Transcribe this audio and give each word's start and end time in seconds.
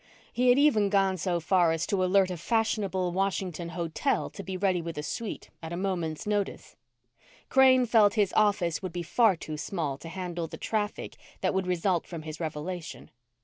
He 0.33 0.49
had 0.49 0.57
even 0.57 0.89
gone 0.89 1.17
so 1.17 1.39
far 1.39 1.71
as 1.71 1.85
to 1.85 2.03
alert 2.03 2.31
a 2.31 2.37
fashionable 2.37 3.11
Washington 3.11 3.69
hotel 3.69 4.31
to 4.31 4.41
be 4.41 4.57
ready 4.57 4.81
with 4.81 4.97
a 4.97 5.03
suite 5.03 5.51
at 5.61 5.71
a 5.71 5.77
moment's 5.77 6.25
notice. 6.25 6.75
Crane 7.49 7.85
felt 7.85 8.15
his 8.15 8.33
office 8.33 8.81
would 8.81 8.93
be 8.93 9.03
far 9.03 9.35
too 9.35 9.57
small 9.57 9.99
to 9.99 10.09
handle 10.09 10.47
the 10.47 10.57
traffic 10.57 11.17
that 11.41 11.53
would 11.53 11.67
result 11.67 12.07
from 12.07 12.23
his 12.23 12.39
revelation. 12.39 13.11